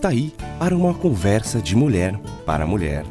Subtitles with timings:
[0.00, 3.04] Está aí para uma conversa de mulher para mulher.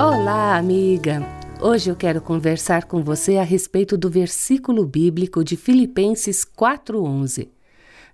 [0.00, 1.24] Olá, amiga!
[1.60, 7.48] Hoje eu quero conversar com você a respeito do versículo bíblico de Filipenses 4,11.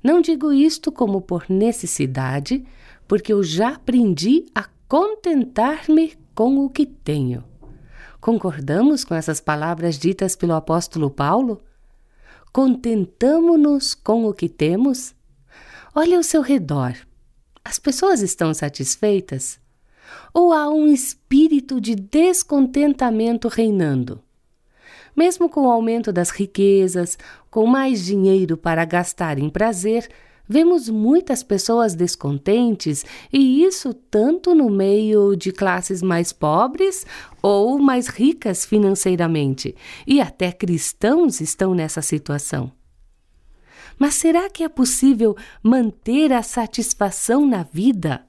[0.04, 2.62] Não digo isto como por necessidade,
[3.08, 7.44] porque eu já aprendi a contentar-me com o que tenho.
[8.20, 11.60] Concordamos com essas palavras ditas pelo apóstolo Paulo?
[12.52, 15.14] Contentamo-nos com o que temos?
[15.94, 16.94] Olhe ao seu redor.
[17.64, 19.58] As pessoas estão satisfeitas?
[20.32, 24.22] Ou há um espírito de descontentamento reinando?
[25.16, 27.18] Mesmo com o aumento das riquezas,
[27.50, 30.08] com mais dinheiro para gastar em prazer,
[30.48, 37.04] Vemos muitas pessoas descontentes, e isso tanto no meio de classes mais pobres
[37.42, 39.74] ou mais ricas financeiramente,
[40.06, 42.70] e até cristãos estão nessa situação.
[43.98, 48.24] Mas será que é possível manter a satisfação na vida?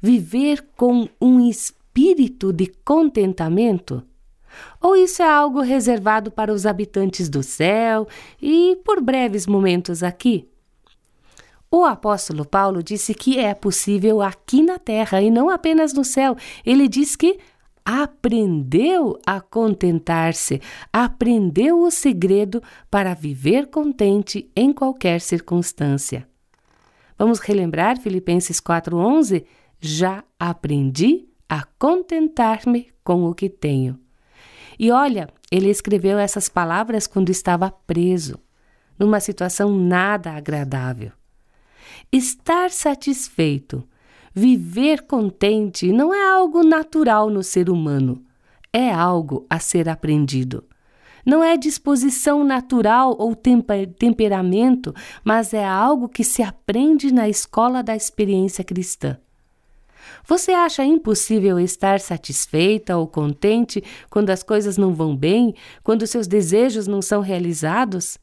[0.00, 4.02] Viver com um espírito de contentamento?
[4.80, 8.06] Ou isso é algo reservado para os habitantes do céu
[8.40, 10.48] e por breves momentos aqui?
[11.70, 16.34] O apóstolo Paulo disse que é possível aqui na terra e não apenas no céu.
[16.64, 17.38] Ele diz que
[17.84, 20.60] aprendeu a contentar-se,
[20.92, 26.26] aprendeu o segredo para viver contente em qualquer circunstância.
[27.18, 29.44] Vamos relembrar Filipenses 4:11?
[29.80, 33.98] Já aprendi a contentar-me com o que tenho.
[34.78, 38.38] E olha, ele escreveu essas palavras quando estava preso,
[38.98, 41.12] numa situação nada agradável.
[42.10, 43.86] Estar satisfeito,
[44.34, 48.24] viver contente não é algo natural no ser humano,
[48.72, 50.64] é algo a ser aprendido.
[51.26, 57.94] Não é disposição natural ou temperamento, mas é algo que se aprende na escola da
[57.94, 59.18] experiência cristã.
[60.26, 65.54] Você acha impossível estar satisfeita ou contente quando as coisas não vão bem,
[65.84, 68.16] quando seus desejos não são realizados?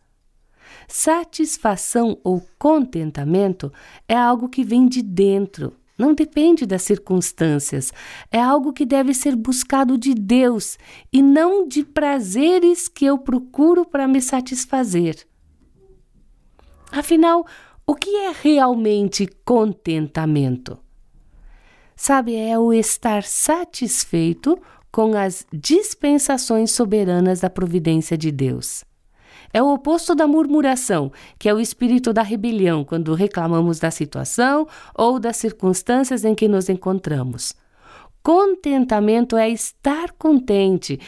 [0.87, 3.71] Satisfação ou contentamento
[4.07, 7.91] é algo que vem de dentro, não depende das circunstâncias.
[8.29, 10.77] É algo que deve ser buscado de Deus
[11.11, 15.25] e não de prazeres que eu procuro para me satisfazer.
[16.91, 17.45] Afinal,
[17.87, 20.77] o que é realmente contentamento?
[21.95, 24.59] Sabe, é o estar satisfeito
[24.91, 28.83] com as dispensações soberanas da providência de Deus.
[29.55, 34.67] É o oposto da murmuração, que é o espírito da rebelião quando reclamamos da situação
[34.93, 37.55] ou das circunstâncias em que nos encontramos.
[38.21, 40.99] Contentamento é estar contente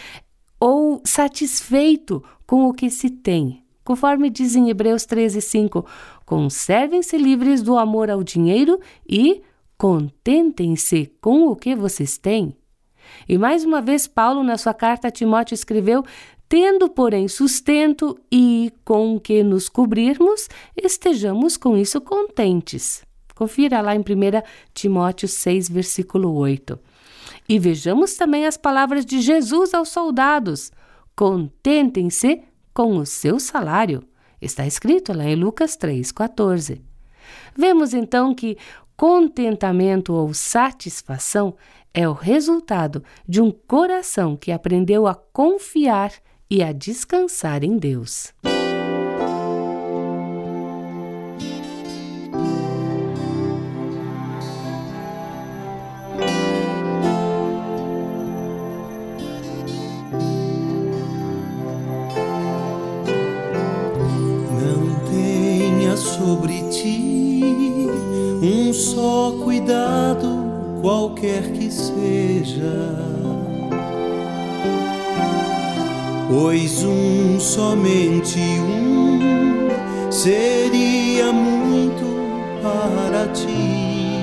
[0.58, 3.62] ou satisfeito com o que se tem.
[3.84, 5.86] Conforme diz em Hebreus 13, 5,
[6.26, 9.42] conservem-se livres do amor ao dinheiro e
[9.78, 12.56] contentem-se com o que vocês têm.
[13.28, 16.04] E mais uma vez, Paulo, na sua carta a Timóteo, escreveu:
[16.50, 23.04] Tendo, porém, sustento e com que nos cobrirmos, estejamos com isso contentes.
[23.36, 24.04] Confira lá em 1
[24.74, 26.80] Timóteo 6, versículo 8.
[27.50, 30.72] E vejamos também as palavras de Jesus aos soldados:
[31.16, 32.42] Contentem-se
[32.74, 34.04] com o seu salário.
[34.42, 36.82] Está escrito lá em Lucas 3,14.
[37.56, 38.58] Vemos então que
[38.96, 41.56] contentamento ou satisfação
[41.94, 46.12] é o resultado de um coração que aprendeu a confiar
[46.50, 48.34] e a descansar em Deus.
[65.98, 67.42] Sobre ti
[68.42, 70.28] um só cuidado,
[70.82, 73.07] qualquer que seja
[77.58, 82.06] somente um seria muito
[82.62, 84.20] para ti.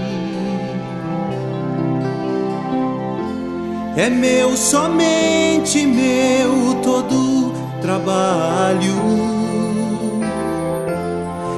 [3.96, 7.52] É meu somente meu todo
[7.82, 8.94] trabalho,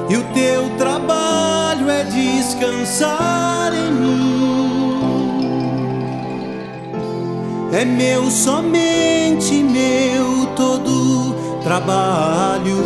[0.09, 4.17] e o teu trabalho é descansar em mim.
[7.71, 10.86] É meu somente meu todo
[11.67, 12.81] trabalho.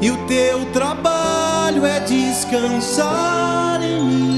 [0.00, 4.31] E o teu trabalho é descansar em mim.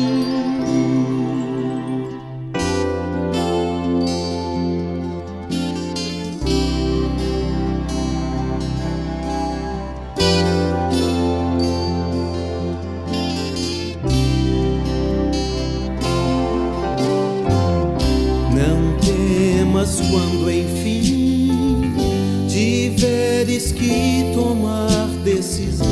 [23.45, 25.87] teres que tomar decisão.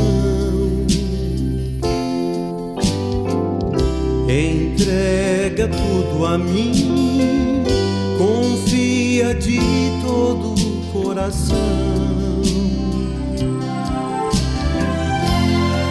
[4.26, 7.62] Entrega tudo a mim,
[8.16, 9.60] confia de
[10.02, 11.56] todo o coração.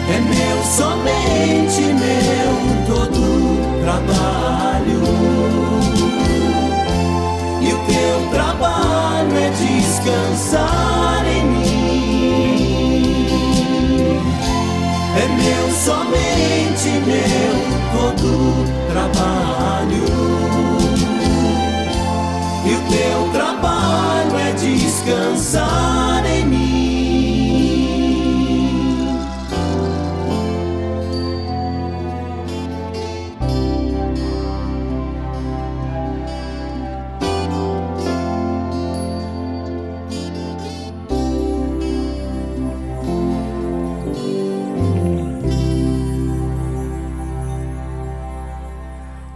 [0.08, 3.22] É meu, somente meu, todo
[3.84, 5.02] trabalho.
[7.60, 11.01] E o teu trabalho é descansar.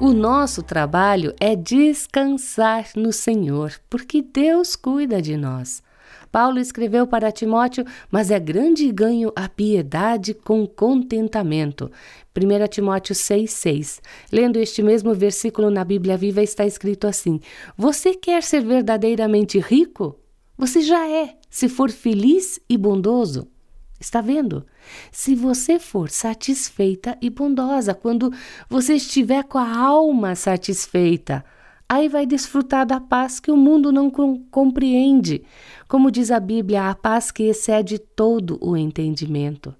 [0.06, 5.82] O nosso trabalho é descansar no Senhor, porque Deus cuida de nós.
[6.30, 11.90] Paulo escreveu para Timóteo: Mas é grande ganho a piedade com contentamento.
[12.36, 14.00] 1 Timóteo 6,6.
[14.30, 17.40] Lendo este mesmo versículo na Bíblia Viva, está escrito assim:
[17.76, 20.20] Você quer ser verdadeiramente rico?
[20.56, 23.48] Você já é, se for feliz e bondoso.
[23.98, 24.66] Está vendo?
[25.10, 28.32] Se você for satisfeita e bondosa, quando
[28.68, 31.44] você estiver com a alma satisfeita,
[31.88, 34.10] aí vai desfrutar da paz que o mundo não
[34.50, 35.42] compreende.
[35.88, 39.74] Como diz a Bíblia, a paz que excede todo o entendimento.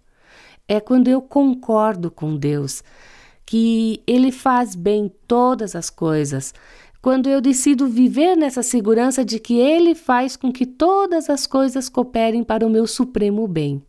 [0.66, 2.82] É quando eu concordo com Deus
[3.44, 6.52] que Ele faz bem todas as coisas.
[7.00, 11.88] Quando eu decido viver nessa segurança de que Ele faz com que todas as coisas
[11.88, 13.80] cooperem para o meu supremo bem.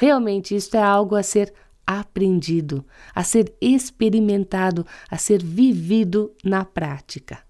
[0.00, 1.52] Realmente, isto é algo a ser
[1.84, 7.40] aprendido, a ser experimentado, a ser vivido na prática.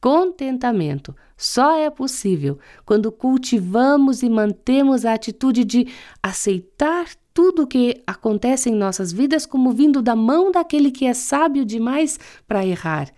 [0.00, 5.86] Contentamento só é possível quando cultivamos e mantemos a atitude de
[6.20, 11.14] aceitar tudo o que acontece em nossas vidas como vindo da mão daquele que é
[11.14, 13.08] sábio demais para errar,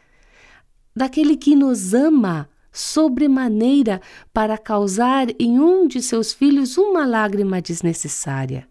[0.94, 4.00] daquele que nos ama sobremaneira
[4.32, 8.66] para causar em um de seus filhos uma lágrima desnecessária.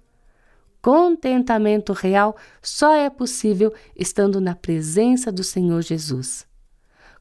[0.81, 6.47] Contentamento real só é possível estando na presença do Senhor Jesus.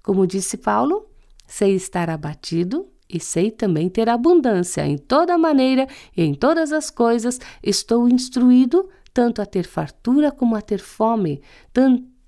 [0.03, 1.07] Como disse Paulo,
[1.47, 5.87] sei estar abatido e sei também ter abundância em toda maneira
[6.17, 7.39] e em todas as coisas.
[7.63, 11.43] Estou instruído tanto a ter fartura como a ter fome,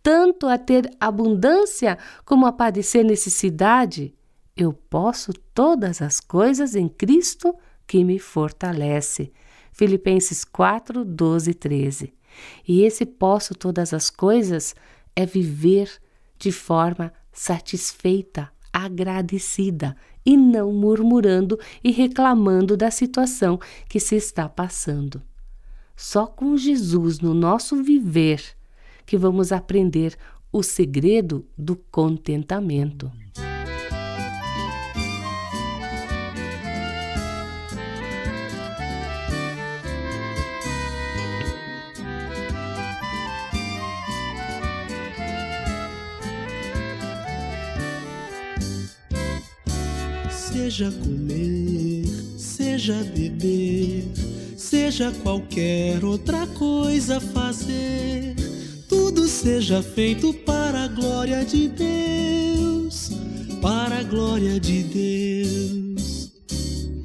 [0.02, 4.14] tanto a ter abundância como a padecer necessidade.
[4.56, 7.54] Eu posso todas as coisas em Cristo
[7.86, 9.32] que me fortalece.
[9.72, 12.14] Filipenses 4, 12 e 13.
[12.66, 14.74] E esse posso todas as coisas
[15.16, 15.90] é viver
[16.38, 25.22] de forma satisfeita, agradecida e não murmurando e reclamando da situação que se está passando.
[25.96, 28.42] Só com Jesus no nosso viver
[29.06, 30.16] que vamos aprender
[30.52, 33.10] o segredo do contentamento.
[50.72, 52.06] Seja comer,
[52.38, 54.04] seja beber,
[54.56, 58.34] seja qualquer outra coisa fazer,
[58.88, 63.10] tudo seja feito para a glória de Deus,
[63.60, 66.32] para a glória de Deus.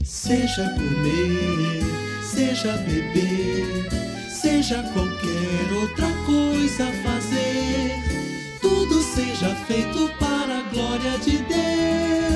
[0.02, 1.84] Seja comer,
[2.24, 12.27] seja beber, seja qualquer outra coisa fazer, tudo seja feito para a glória de Deus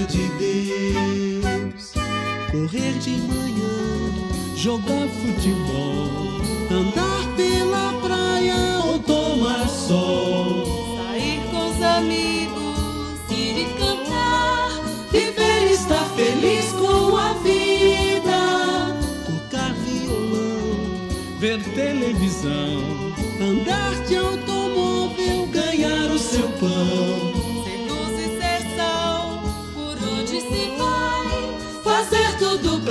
[0.00, 1.92] glória de Deus.
[2.50, 6.40] Correr de manhã, jogar futebol,
[6.70, 14.70] andar pela praia ou tomar sol, sair com os amigos, ir e cantar,
[15.12, 26.10] viver e estar feliz com a vida, tocar violão, ver televisão, andar de automóvel, ganhar
[26.10, 27.09] o seu pão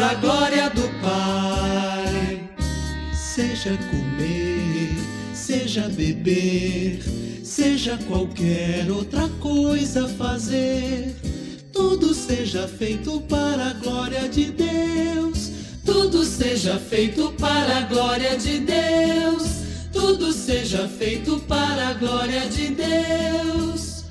[0.10, 2.50] pra glória do Pai.
[3.14, 4.96] Seja comer,
[5.34, 7.00] seja beber,
[7.44, 11.16] seja qualquer outra coisa fazer,
[11.72, 15.52] tudo seja feito para a glória de Deus.
[15.86, 19.60] Tudo seja feito para a glória de Deus.
[19.92, 24.04] Tudo seja feito para a glória de Deus,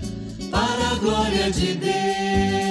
[0.50, 2.67] para a glória de Deus.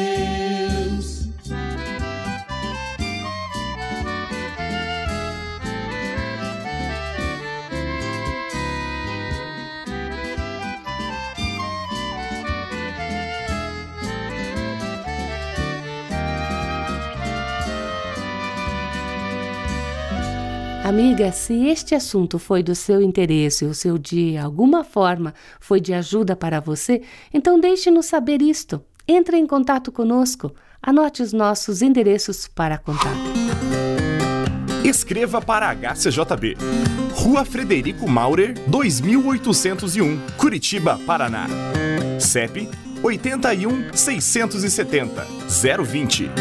[20.88, 25.94] Amiga, se este assunto foi do seu interesse ou seu de alguma forma foi de
[25.94, 27.02] ajuda para você,
[27.34, 28.82] então deixe-nos saber isto.
[29.06, 30.56] Entre em contato conosco.
[30.82, 33.20] Anote os nossos endereços para contato.
[34.82, 36.56] Escreva para HCJB.
[37.12, 41.48] Rua Frederico Maurer, 2801, Curitiba, Paraná.
[42.18, 42.70] CEP
[43.04, 45.28] 81 670
[45.84, 46.32] 020.